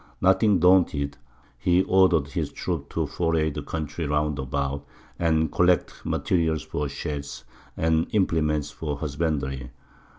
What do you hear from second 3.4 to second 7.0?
the country round about, and collect materials for